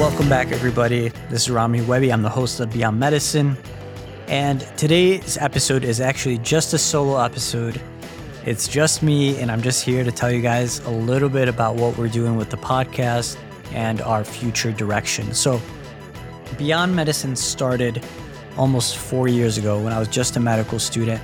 [0.00, 1.08] Welcome back, everybody.
[1.28, 2.10] This is Rami Webby.
[2.10, 3.58] I'm the host of Beyond Medicine.
[4.26, 7.78] And today's episode is actually just a solo episode.
[8.46, 11.76] It's just me, and I'm just here to tell you guys a little bit about
[11.76, 13.36] what we're doing with the podcast
[13.72, 15.34] and our future direction.
[15.34, 15.60] So,
[16.56, 18.02] Beyond Medicine started
[18.56, 21.20] almost four years ago when I was just a medical student.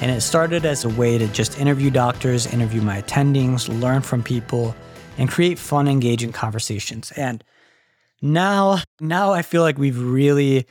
[0.00, 4.22] And it started as a way to just interview doctors, interview my attendings, learn from
[4.22, 4.74] people,
[5.16, 7.12] and create fun, engaging conversations.
[7.12, 7.44] And
[8.20, 10.66] now, now I feel like we've really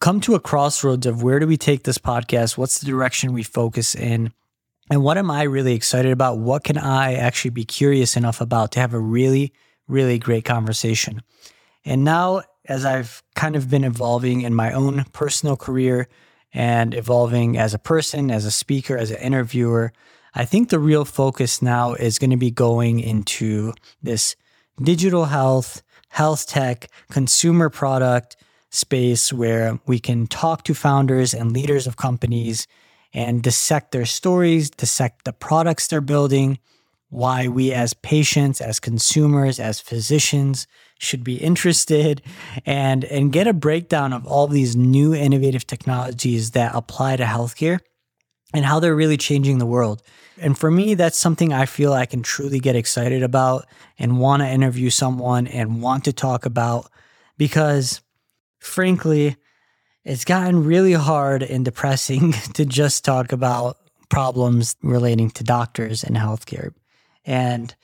[0.00, 2.56] come to a crossroads of where do we take this podcast?
[2.56, 4.32] What's the direction we focus in?
[4.90, 6.38] And what am I really excited about?
[6.38, 9.52] What can I actually be curious enough about to have a really,
[9.88, 11.22] really great conversation?
[11.84, 16.08] And now, as I've kind of been evolving in my own personal career
[16.52, 19.92] and evolving as a person, as a speaker, as an interviewer,
[20.34, 24.36] I think the real focus now is going to be going into this
[24.82, 28.36] digital health, health tech, consumer product
[28.70, 32.66] space where we can talk to founders and leaders of companies
[33.12, 36.58] and dissect their stories, dissect the products they're building,
[37.12, 40.66] why we as patients, as consumers, as physicians
[40.98, 42.22] should be interested
[42.64, 47.80] and and get a breakdown of all these new innovative technologies that apply to healthcare
[48.54, 50.02] and how they're really changing the world.
[50.38, 53.66] And for me, that's something I feel I can truly get excited about
[53.98, 56.90] and want to interview someone and want to talk about
[57.36, 58.00] because,
[58.58, 59.36] frankly,
[60.02, 63.76] it's gotten really hard and depressing to just talk about
[64.08, 66.72] problems relating to doctors and healthcare.
[67.24, 67.74] And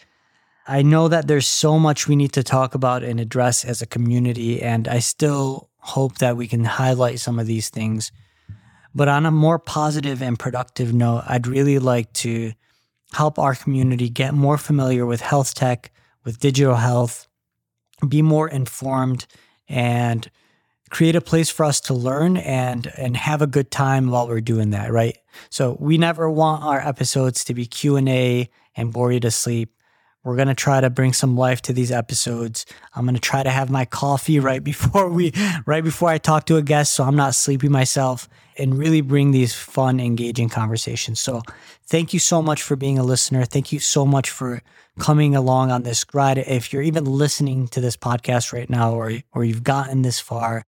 [0.67, 3.87] I know that there's so much we need to talk about and address as a
[3.87, 4.63] community.
[4.63, 8.13] And I still hope that we can highlight some of these things
[8.99, 12.53] but on a more positive and productive note, I'd really like to
[13.13, 15.93] help our community get more familiar with health tech,
[16.25, 17.29] with digital health,
[18.07, 19.27] be more informed,
[19.69, 20.29] and
[20.91, 24.41] create a place for us to learn and and have a good time while we're
[24.41, 25.19] doing that right
[25.51, 29.71] so we never want our episodes to be q&a and bore you to sleep
[30.25, 32.67] we're going to try to bring some life to these episodes.
[32.95, 35.33] I'm going to try to have my coffee right before we
[35.65, 38.29] right before I talk to a guest so I'm not sleepy myself
[38.59, 41.21] and really bring these fun engaging conversations.
[41.21, 41.43] So,
[41.87, 43.45] thank you so much for being a listener.
[43.45, 44.63] Thank you so much for
[44.99, 46.39] coming along on this ride.
[46.39, 50.65] If you're even listening to this podcast right now or or you've gotten this far,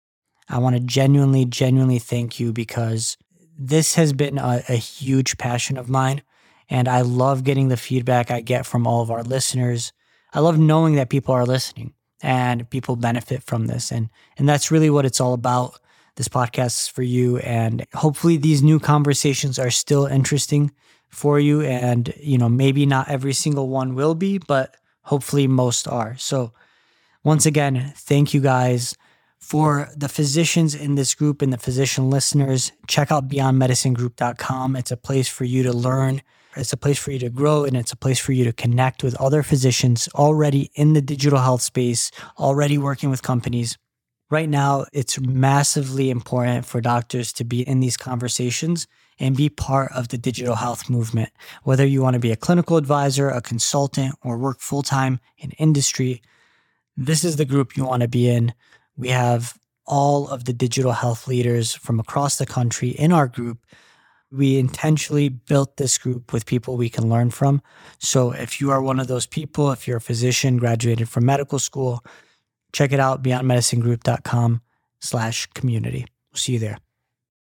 [0.50, 3.18] I want to genuinely genuinely thank you because
[3.58, 6.24] this has been a, a huge passion of mine
[6.70, 9.94] and I love getting the feedback I get from all of our listeners.
[10.34, 13.92] I love knowing that people are listening and people benefit from this.
[13.92, 15.80] And, and that's really what it's all about.
[16.16, 17.38] This podcast is for you.
[17.40, 20.72] And hopefully these new conversations are still interesting
[21.09, 21.62] for you.
[21.62, 26.16] And, you know, maybe not every single one will be, but hopefully most are.
[26.18, 26.52] So
[27.24, 28.96] once again, thank you guys.
[29.38, 34.76] For the physicians in this group and the physician listeners, check out beyondmedicinegroup.com.
[34.76, 36.24] It's a place for you to learn
[36.56, 39.04] it's a place for you to grow and it's a place for you to connect
[39.04, 43.78] with other physicians already in the digital health space, already working with companies.
[44.32, 48.88] Right now, it's massively important for doctors to be in these conversations
[49.20, 51.30] and be part of the digital health movement.
[51.64, 55.52] Whether you want to be a clinical advisor, a consultant, or work full time in
[55.52, 56.22] industry,
[56.98, 58.54] this is the group you want to be in.
[58.98, 63.60] We have all of the digital health leaders from across the country in our group
[64.31, 67.62] we intentionally built this group with people we can learn from.
[68.00, 71.59] So if you are one of those people, if you're a physician, graduated from medical
[71.59, 72.03] school,
[72.74, 74.62] check it out, beyondmedicinegroup.com
[75.00, 76.06] slash community.
[76.31, 76.78] We'll see you there.